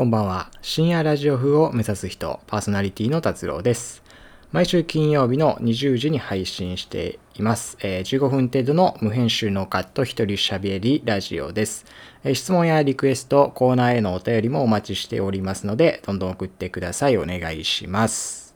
[0.00, 0.50] こんばんは。
[0.62, 4.02] 深夜ラジオ風を目指す人、パーソナリティの達郎です。
[4.50, 7.76] 毎週金曜日の20時に配信しています。
[7.82, 11.84] えー15分程度の無編集のカット一人喋りラジオです、
[12.24, 17.18] えー質問やリクエスト、コーナーへのお便りもお待ちしておりますので、どんどん送ってください。
[17.18, 18.54] お願いします。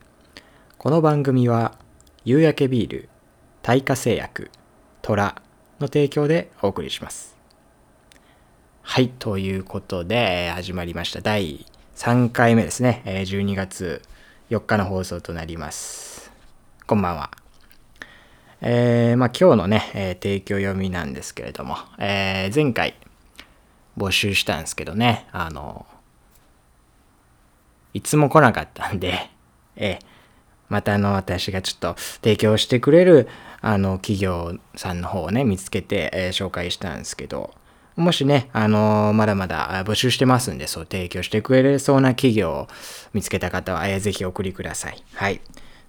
[0.78, 1.76] この番組は、
[2.24, 3.10] 夕焼けビール、
[3.60, 4.50] 大化製薬、
[5.02, 5.42] トラ
[5.78, 7.33] の提供でお送りします。
[8.94, 11.20] はい、ということで、始まりました。
[11.20, 11.66] 第
[11.96, 13.02] 3回目ですね。
[13.04, 14.00] え12月
[14.50, 16.30] 4日の放送となります。
[16.86, 17.32] こんばんは。
[18.60, 22.94] えーまあ今日のね、え提供読みなんですけれども、えー前回
[23.98, 25.86] 募集したんですけどね、あの、
[27.94, 29.28] いつも来なかったんで、
[29.74, 30.06] えー
[30.68, 33.26] またあの私がちょっと提供してくれる
[33.60, 37.54] あの企業さんの方をね見つけて、えー紹介したんですけど
[37.96, 42.68] もしねあのまだまだ募集してますんでそう提供してくれそうな企業を
[43.12, 45.02] 見つけた方は、えーぜひお送りください。
[45.14, 45.40] はい。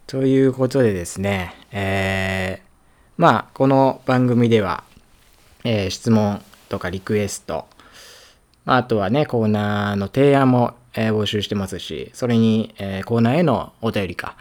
[0.07, 2.65] ということでですね、えー
[3.17, 4.83] まあこの番組では、
[5.63, 7.67] えー質問とかリクエスト
[8.67, 14.35] ああとはね、コーナーの提案も、えー募集してますし、それに、えーコーナーへのお便りか、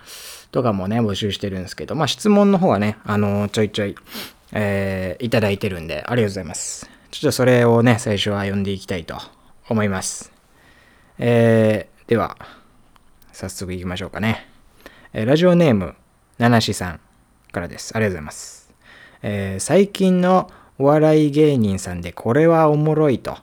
[0.53, 3.95] とかもね、募集してるんですけど、まあ質問の方はね、あのちょいちょい、
[4.53, 6.91] えーいただいてるんで、ありがとうございます。
[7.15, 9.17] ちょっとそれをね、最初は読んでいきたいと
[9.69, 10.33] 思います。
[11.17, 12.37] えーでは、
[13.33, 14.49] 早速行きましょうかね。
[15.13, 15.95] えーラジオネーム、
[16.39, 17.01] ナナシさん
[17.53, 17.93] からです。
[17.95, 18.75] ありがとうございます。
[19.23, 23.39] えー最近のお笑い芸人さんでこれはおもろいと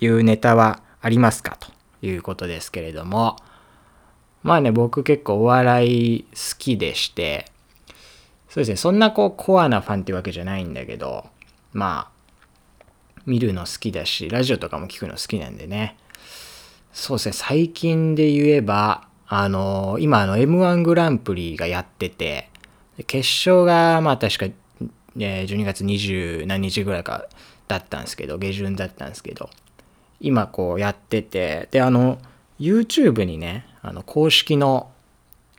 [0.00, 1.68] いうネタはありますかと
[2.06, 3.36] いうことですけれども、
[4.42, 7.52] まあね、僕結構お笑い好きでして、
[8.48, 11.26] そうですね、そんなこうコアなファンってわけじゃないんだけど、
[11.74, 12.13] まあ、
[13.26, 15.96] 見るの好きだし、ラジオとかも聞くの好きなんでね。
[16.92, 22.50] そうですね、最近で言えば、あの今あの M1 グランプリがやってて、
[23.06, 24.46] 決勝がまあ確か、
[25.18, 27.26] え12月20何日ぐらいか
[27.68, 29.50] だったんですけど、下旬だったんですけど、
[30.20, 32.18] 今こうやってて、で、あの、
[32.60, 34.90] YouTube にね、あの、公式の、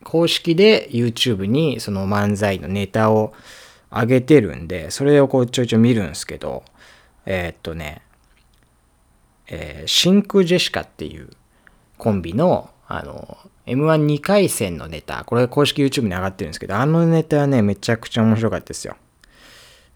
[0.04, 3.34] 公式で YouTube にその漫才のネタを
[3.92, 6.64] 上げてるんで、それをこうちょいちょい見るんですけど、
[7.26, 8.02] えーっとね、
[9.48, 11.30] えーシンクジェシカっていう
[11.98, 18.96] コンビの、あの、M12 回戦のネタ、これ公式 YouTube に上がってるんですけど、あのネタはね、めちゃくちゃ面白かったですよ。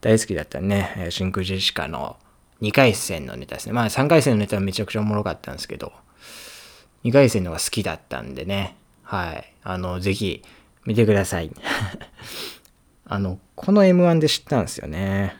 [0.01, 2.17] 大好きだったね、え真空ジェシカの
[2.61, 3.73] 2回戦のネタですね。
[3.73, 5.91] まあ3回戦のネタはめちゃくちゃおもろかったんですけど、
[7.03, 9.53] 2回戦のが好きだったんでね、はい。
[9.63, 10.43] あの、ぜひ
[10.85, 11.51] 見てください。
[13.05, 15.37] あの、この M1 で知ったんですよね。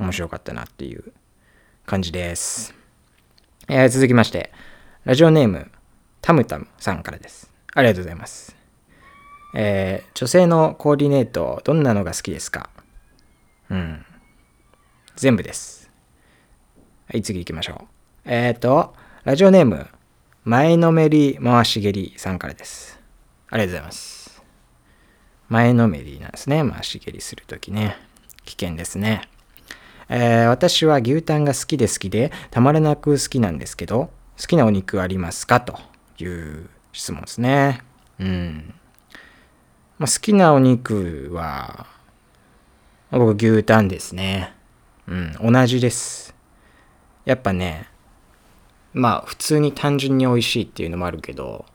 [0.00, 1.12] 面白かったなっていう
[1.84, 2.74] 感じです。
[3.68, 4.50] えー続きまして、
[5.04, 5.70] ラジオネーム、
[6.22, 7.52] タムタムさんからです。
[7.74, 8.56] ありがとうございます。
[9.54, 12.70] えー女性のコーディネート、どんなのが好きですか？
[13.68, 14.06] うん。
[15.16, 15.90] 全部です。
[17.06, 17.86] はい、次行きましょう。
[18.24, 18.94] えっ、ー、と、
[19.24, 19.86] ラジオネーム、
[20.44, 22.98] 前のめり回し蹴りさんからです。
[23.50, 24.42] ありがとうございます。
[25.50, 26.64] 前のめりなんですね。
[26.66, 27.96] 回し蹴りするときね。
[28.46, 29.28] 危険ですね。
[30.12, 35.60] えー私は牛タンが好きで好きでたまらなく好きなんですけど好きなお肉ありますか？
[35.60, 35.78] と
[36.18, 37.82] いう質問ですね。
[38.18, 38.74] うん。
[39.98, 41.86] まあ、好きなお肉は
[43.10, 44.52] 僕牛タンですね。
[45.06, 46.34] うん、同じです。
[47.24, 47.86] やっぱね、
[48.92, 51.66] まあ普通に単純に美味しいっていうのもあるけど、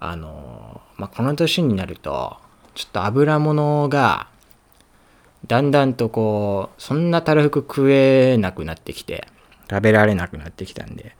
[0.00, 2.36] あの、まあこの年になると、
[2.74, 4.28] ちょっと油物が
[5.46, 9.28] だんだんとこう、そんなたらふく食えなくなってきて、
[9.70, 11.14] 食べられなくなってきたんで、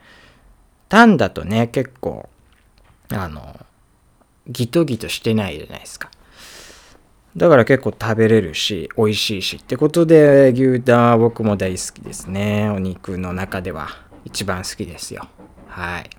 [0.89, 2.29] タンだとね、結構、
[3.11, 3.59] あの、
[4.49, 6.11] ギトギトしてないじゃないですか。
[7.37, 12.69] だから結構食べれるし、美味しいしってことで、牛タンは僕も大好きですね。
[12.71, 13.89] お肉の中では
[14.25, 15.29] 一番好きですよ。
[15.69, 16.11] はい。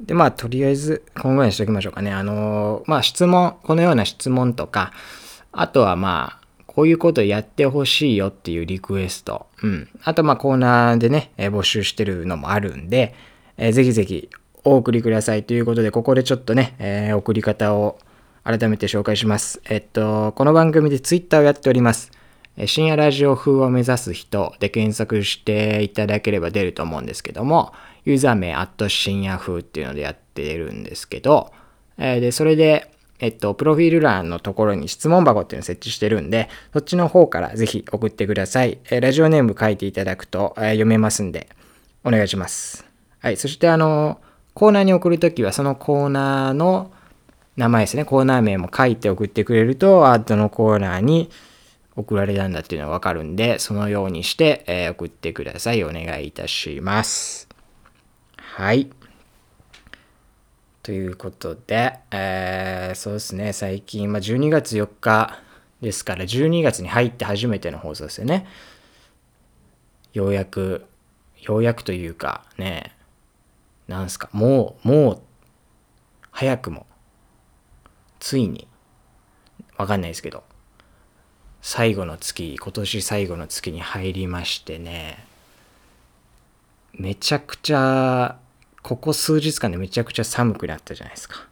[0.00, 2.12] で、まあ、とりあえず、このぐらいにしておきましょうかね。
[2.12, 4.92] あのまあ、質問、このような質問とか、
[5.52, 9.46] あとはまあ、こういうことやってほしいよっていうリクエスト。
[9.62, 9.88] うん。
[10.04, 13.14] あとまあコーナーでね、え募集してるのもあるんで、
[13.56, 14.28] えーぜひぜひ
[14.64, 17.98] お送りくださいということで、ここでちょっとね、えー送り方を
[18.44, 19.60] 改めて紹介します。
[19.68, 22.12] えっと、この番組でツイッターをやっております。
[22.66, 27.72] 深夜ラジオ風を目指す人で検索していただければ出ると思うんですけども、
[28.04, 31.52] ユーザー名、アット深夜風っていうのでやってるんですけど、
[31.98, 38.78] えで、それで、えっと、プロフィール欄のところに質問箱っていうのを設置してるんで、そっちの方からぜひ送ってください。
[38.90, 41.48] えーラジオネーム書いていただくと、えー読めますんで、
[42.04, 42.84] お願いします。
[43.20, 43.36] はい。
[43.36, 44.20] そしてあの、
[44.54, 46.92] コーナーに送るときはそのコーナーの
[47.56, 48.04] 名前ですね。
[48.04, 51.30] コーナー名も書いて送ってくれると、あどのコーナーに
[51.96, 55.82] 送られたんだっていうのがわかるんで、そのようにして、えー、送ってください。
[55.82, 57.48] お願いいたします。
[58.36, 58.88] はい。
[60.88, 65.38] ということで、えー、そうですね、最近、まあ、12月4日
[65.82, 68.46] ですから、12月に入って初めての放送ですよね。
[70.14, 70.86] ようやく、
[71.42, 72.96] ようやくというか、ね、
[73.86, 75.20] なんすか、もう、もう、
[76.30, 76.86] 早くも、
[78.18, 78.66] ついに、
[79.76, 80.42] わかんないですけど、
[81.60, 85.22] 最後の月、今年最後の月に入りましてね、
[86.94, 88.38] めちゃくちゃ、
[88.88, 91.46] ここ数日間でめちゃくちゃ寒くなったじゃないですか。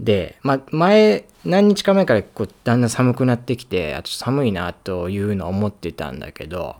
[0.00, 6.76] で、まあ、前、何日か前からこうだんだん寒くなってきて、あと寒いなというのを思ってたんだけど、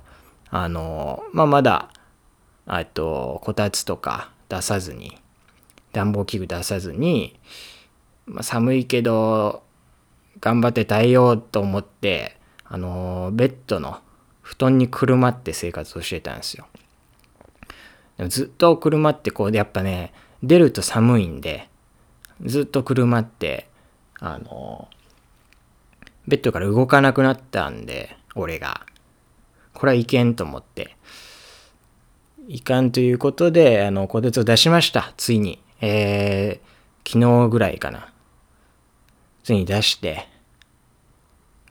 [0.48, 1.90] あの、まあ、まだ、
[2.64, 5.18] あと、こたつとか出さずに、
[5.92, 7.38] 暖房器具出さずに、
[8.24, 9.62] まあ、寒いけど、
[10.40, 14.00] 頑張って耐えようと思って、あのベッドの
[14.42, 16.66] 布団にくるまって生活をしてたんですよ。
[18.16, 21.68] でもずっとくるまってこうでやっぱね、出ると寒いんで、
[22.44, 23.68] ずっとくるまって、
[24.18, 24.88] あの
[26.28, 28.82] ベッドから動かなくなったんで、俺が。
[29.74, 30.96] これはいけんと思って。
[32.48, 35.12] いかんということで、あの、小鉄を出しました。
[35.16, 35.60] ついに。
[35.80, 38.08] えー、昨日ぐらいかな。
[39.44, 40.28] ついに出して、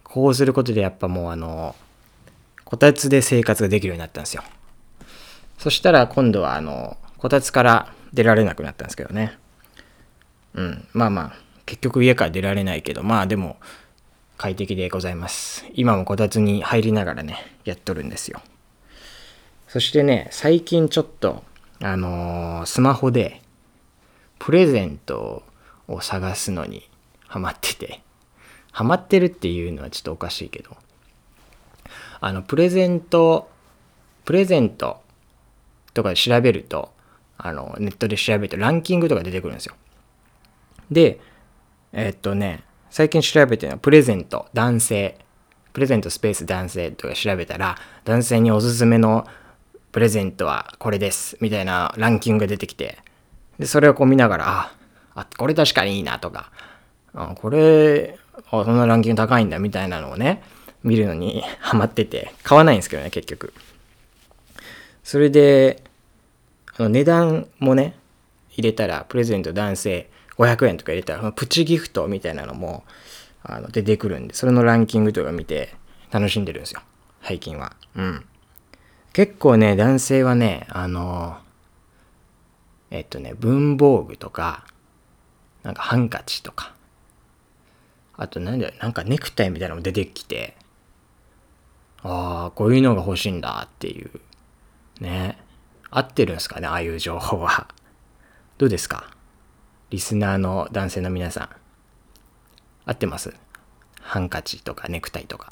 [0.03, 1.75] こうすることでやっぱもうあの、
[2.63, 4.44] こたつで生活ができるようになったんですよ。
[5.57, 9.38] そしたら今度はあの、こたつから出られなくなったんですけどね。
[10.54, 10.88] うん。
[10.94, 11.34] まあまあ、
[11.66, 13.57] 結局家から出られないけど、まあでも、
[14.38, 15.66] 快適でございます。
[15.74, 18.42] 今もこたつに入りながらね、やっとるんですよ。
[19.68, 21.44] そしてね、最近ちょっと、
[21.81, 23.42] あのー、スマホで、
[24.40, 25.44] プレゼント
[25.88, 26.90] を探すのに
[27.28, 28.02] ハマってて、
[28.72, 30.75] ハマってるっていうのはちょっとおかしいけど、
[32.19, 33.50] あの、プレゼント、
[34.25, 35.02] プレゼント
[35.95, 36.94] とかで調べると、
[37.38, 39.74] あの、ネットで調べるとランキングとか出てくるんですよ。
[40.92, 41.19] で、
[41.92, 45.18] えー、っとね、最近調べてるのはプレゼント、男性、
[45.74, 49.25] プレゼントスペース男性とか調べたら、男性におすすめの
[49.92, 53.00] プレゼントはこれです、みたいなランキングが出てきて、
[53.57, 54.75] で、それをこう見ながら、あ、
[55.15, 56.51] あこれ確かにいいなとか、
[57.13, 58.19] あこれ、
[58.51, 60.44] あそんなランキング高いんだみたいなのをね、
[60.83, 63.53] 見るのにハマってて、買わないんですけどね、結局。
[65.06, 65.84] それで、
[66.75, 67.96] あの値段もね、
[68.50, 70.10] 入れたら、プレゼント男性
[70.40, 72.84] 500円とか入れたら、プチギフトみたいなのも
[73.44, 75.75] あの出てくるんで、それのランキングとか見て
[76.10, 76.81] 楽しんでるんですよ。
[77.22, 77.75] 最近は。
[77.96, 78.25] うん。
[79.13, 81.38] 結構ね、男性はね、あの、
[82.90, 84.66] えっとね、文房具とか、
[85.62, 86.74] なんかハンカチとか、
[88.18, 90.56] あとなんだなんかネクタイみたいなのも出てきて、
[92.02, 94.10] ああ、こういうのが欲しいんだっていう。
[95.00, 95.38] ね。
[95.89, 97.68] 合ってるんですかね、ああいう情報は。
[98.57, 99.12] どうですか？
[99.89, 101.50] リスナーの男性の皆さん。
[102.86, 103.33] 合ってます？
[104.01, 105.51] ハンカチとかネクタイとか。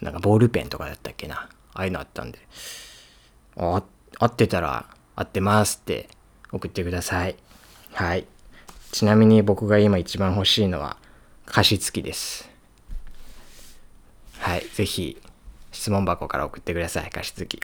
[0.00, 1.48] なんかボールペンとかだったっけな。
[1.74, 2.38] ああいうのあったんで。
[3.56, 3.82] あ、
[4.18, 6.08] 合ってたら合ってますって
[6.52, 7.36] 送ってください。
[7.92, 8.26] はい。
[8.92, 10.96] ちなみに僕が今一番欲しいのは
[11.44, 12.48] 加湿器です。
[14.38, 14.66] はい。
[14.74, 15.20] ぜひ
[15.72, 17.10] 質問箱から送ってください。
[17.10, 17.60] 加湿器。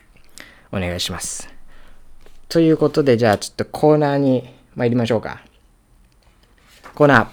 [0.73, 1.49] お願いします。
[2.49, 5.43] ということで、じゃあちょっとコーナーに参りましょうか。
[6.95, 7.27] コーナー。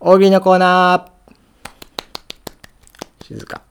[0.00, 1.10] 大喜利のコーナー。
[3.24, 3.62] 静か。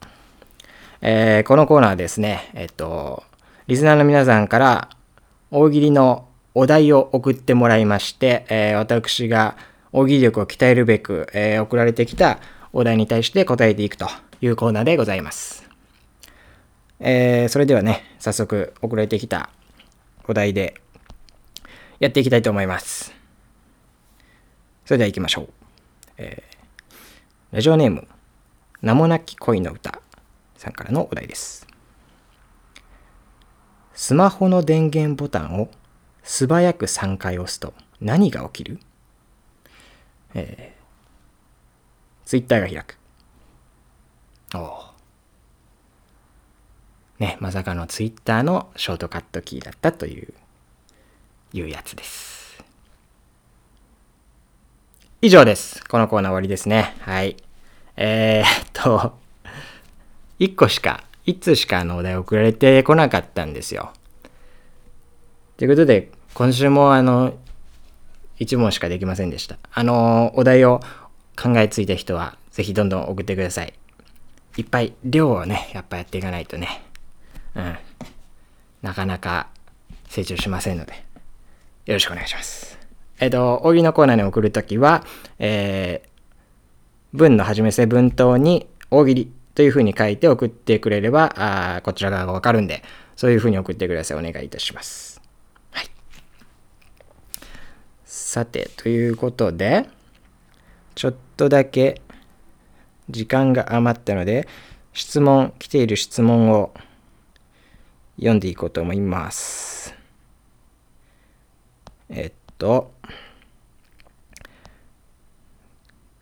[1.01, 3.24] えー、このコーナーですね、えっと、
[3.67, 4.89] リスナーの皆さんから
[5.51, 9.55] 大喜利のお題を送ってもらいまして、えー、私が
[9.91, 12.39] 大喜利力を鍛えるべく、えー、送られてきた
[12.74, 14.07] お題に対して答えていくと
[14.41, 15.64] いうコーナーでございます。
[16.99, 19.49] えー、それではね、早速送られてきた
[20.27, 20.81] お題で
[21.99, 23.13] やっていきたいと思います。
[24.85, 25.49] それでは行きましょう。
[26.17, 28.07] えー、ラジオネーム、
[28.81, 29.99] 名もなき恋の歌
[30.55, 31.67] さんからのお題です。
[33.93, 35.69] スマホの電源ボタンを
[36.23, 38.79] 素早く3回押すと何が起きる？
[40.33, 42.97] えー、ツイッターが開く。
[44.55, 44.94] おお。
[47.19, 50.34] ね、まさかのツイッターのショートカットキーだったという、
[51.53, 52.63] いうやつです。
[55.22, 55.84] 以上です。
[55.88, 56.95] このコーナー終わりですね。
[57.00, 57.38] はい。
[57.95, 59.13] えー、っと、
[60.39, 63.93] 1個しか、1通しかあのお題送られてこなかったんですよ。
[65.57, 67.34] ということで、今週もあの、
[68.39, 69.57] 1問しかできませんでした。
[69.72, 70.81] あの、お題を
[71.41, 73.74] 考えついた人は、ぜひどんどん送ってください。
[74.57, 76.84] いっぱい量をね、やっぱやっていかないとね、
[77.55, 77.77] うん、
[78.81, 79.47] なかなか
[80.09, 80.93] 成長しませんので、
[81.85, 82.77] よろしくお願いします。
[83.19, 85.05] えっ、と、大喜のコーナーに送るときは、
[85.39, 86.07] えー、
[87.13, 92.83] 文の初めせ文頭に大喜利というふうに書いて送ってくれれば、あこちら側がわかるんで、
[93.15, 94.17] そういうふうに送ってください。
[94.17, 95.21] お願いいたします。
[95.71, 95.89] はい。
[98.03, 99.88] さて、ということで、
[100.95, 102.01] ちょっとだけ
[103.09, 104.47] 時間が余ったので、
[104.93, 106.74] 質問、来ている質問を
[108.17, 109.93] 読んでいこうと思います。
[112.10, 112.93] えっと、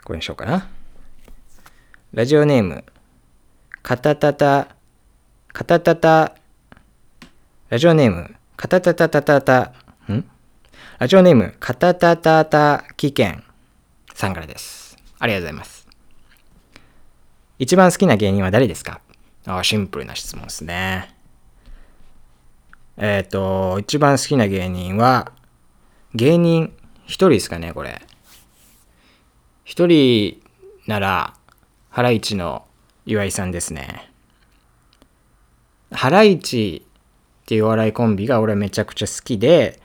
[0.03, 0.69] これにしようかな。
[2.13, 2.83] ラジオネーム、
[3.81, 4.67] カタタタ、
[5.51, 6.35] カタタタ、
[7.69, 9.73] ラジオネーム、カタタタタタタ、
[10.11, 10.25] ん？
[10.99, 13.41] ラジオネーム、カタタタタ危険
[14.13, 14.97] さんからです。
[15.19, 15.87] ありがとうございます。
[17.59, 18.99] 一番好きな芸人は誰ですか？
[19.45, 21.12] ああシンプルな質問ですね。
[22.97, 25.31] えっ、ー、と、一番好きな芸人は、
[26.13, 26.73] 芸人
[27.05, 28.01] 一人ですかね、これ。
[29.63, 30.41] 一人
[30.87, 31.33] なら、
[31.89, 32.65] ハライチの
[33.05, 34.11] 岩井さんですね。
[35.91, 36.85] ハライチ
[37.43, 39.79] っていうお笑いコンビが俺めちゃくちゃ好きで、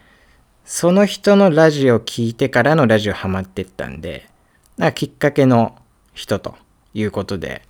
[0.65, 4.29] その人のラジオ聞いてからのラジオハマってったんで、
[4.77, 5.77] なんかきっかけの
[6.13, 6.57] 人と
[6.93, 7.63] いうことで、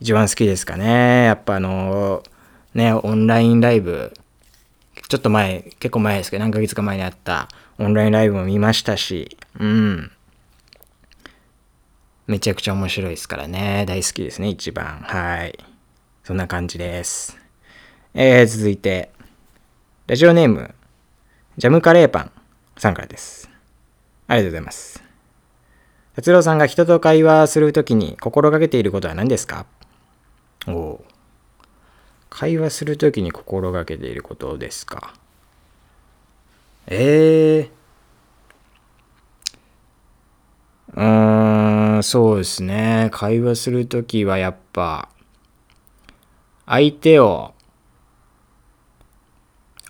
[0.00, 1.24] 一番好きですかね。
[1.24, 2.22] やっぱあの、
[2.74, 4.12] ね、オンラインライブ、
[5.08, 7.48] ちょっと前、結構前ですけど、何ヶ月か前にあった
[7.78, 10.12] オンラインライブも見ましたし、うん。
[12.26, 13.84] めちゃくちゃ面白いですからね。
[13.88, 15.00] 大好きですね、一番。
[15.00, 15.58] はい。
[16.22, 17.36] そんな感じです。
[18.14, 19.10] えー、続いて、
[20.06, 20.74] ラジオネーム、
[21.56, 22.32] ジャムカレーパン
[22.76, 23.50] さんからです。
[24.28, 25.02] ありがとうございます。
[26.14, 29.66] 達郎さんが人と会話するときに心がけていることは何ですか？
[30.68, 31.02] お
[32.40, 35.12] 会話するときに心がけていることですか？
[36.86, 43.10] ええー、うーん、そうですね。
[43.12, 45.10] 会話するときはやっぱ、
[46.64, 47.52] 相手を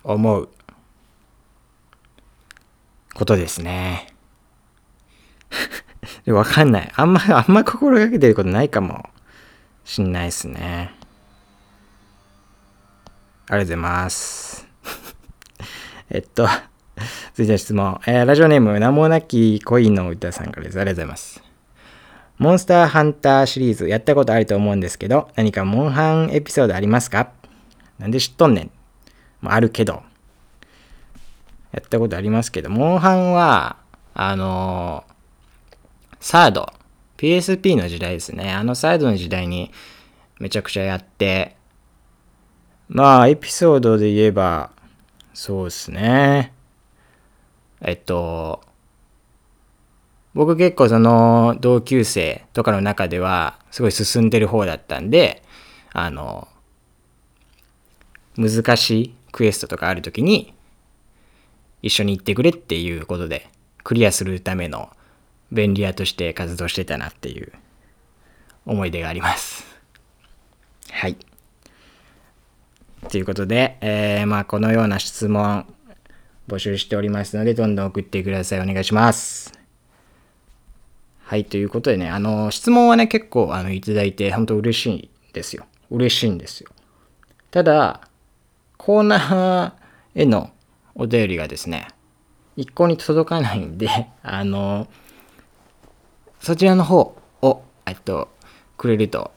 [0.03, 0.49] 思う
[3.13, 4.13] ことですね。
[6.27, 6.91] わかんない。
[6.97, 9.09] あんま、あんま心がけてることないかも
[9.85, 10.99] しんないっすね。
[13.47, 14.67] ありがとうございます。
[16.09, 16.47] えっと、
[17.33, 17.99] 続いての質問。
[18.05, 20.79] えー、ラジオネーム、名もなき恋の歌さんからです。
[20.79, 21.43] ありがとうございます。
[22.37, 27.31] モンスターハンターシリーズやったことあると思うんですけど、何かモンハンエピソードありますか？
[27.99, 28.71] なんで知っとんねん。
[29.41, 30.03] まあ、あるけど。
[31.71, 33.77] やったことありますけど、モンハンは、
[34.13, 36.71] あのー、サード、
[37.17, 38.51] PSP の時代ですね。
[38.51, 39.71] あのサイドの時代に
[40.39, 41.55] めちゃくちゃやって、
[42.93, 44.69] まあ、エピソードで言えば、
[45.33, 46.51] そうですね。
[47.79, 48.61] えっと、
[50.33, 55.41] 僕結構その同級生とかの中ではすごい進んでる方だったんで、
[55.93, 56.49] あの、
[58.35, 60.53] 難しいクエストとかある時に
[61.81, 63.49] 一緒に行ってくれっていうことで
[63.85, 64.89] クリアするための
[65.51, 67.53] 便利屋として活動してたなっていう
[68.65, 69.65] 思い出があります。
[70.91, 71.30] はい。
[73.09, 75.65] ということで、えー、まあこのような質問
[76.47, 78.59] 募集しておりますので、どんどん送ってください。
[78.61, 79.53] お願いします。
[81.19, 85.65] はい、ということでね、あの、質問はね、結構あのいただいて、本当嬉しいですよ。
[85.89, 86.69] 嬉しいんですよ。
[87.51, 88.01] ただ、
[88.77, 90.51] コーナーへの
[90.95, 91.87] お便りがですね、
[92.55, 93.87] 一向に届かないんで、
[94.23, 94.87] あの、
[96.39, 98.29] そちらの方を、えっと、
[98.77, 99.31] くれると、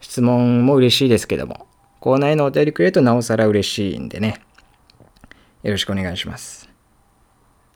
[0.00, 1.66] 質問も嬉しいですけども、
[2.02, 4.40] コーナーへのお便りくれるとなおさら嬉しいんでね、
[5.62, 6.68] よろしくお願いします。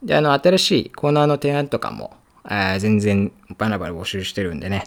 [0.02, 4.82] で、あの、新しいコーナーの提案とかも、あ全然バラバラ募集してるんでね、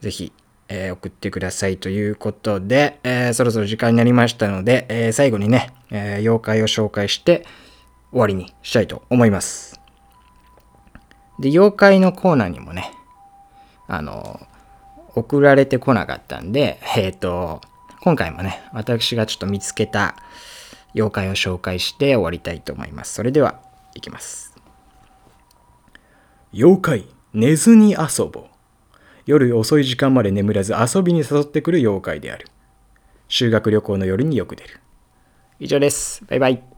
[0.00, 0.32] ぜひ、
[0.68, 7.44] えー、送ってくださいということで、えー、そろそろ時間になりましたので、えー、最後にね、え妖怪を紹介して
[8.12, 9.78] 終わりにしたいと思います。
[11.38, 12.90] で、妖怪のコーナーにもね、
[13.88, 14.40] あの、
[15.14, 17.60] 送られてこなかったんで、えっ、と、
[18.02, 20.16] 今回もね、私がちょっと見つけた
[20.94, 23.12] 妖怪を紹介して終わりたいと思います。
[23.12, 23.60] それでは、
[23.94, 24.54] いきます。
[26.54, 27.04] 妖怪、
[27.34, 28.44] 寝ずに遊ぼう。
[29.26, 32.46] 夜遅い時間まで眠らず遊びに誘ってくる妖怪である。
[33.28, 34.80] 修学旅行の夜によく出る。
[35.58, 36.24] 以上です。
[36.26, 36.69] バイバイ。